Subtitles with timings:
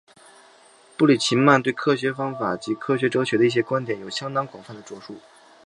[0.97, 5.15] 布里奇曼对科学方法及科学哲学的一些观点有相当广泛的着述。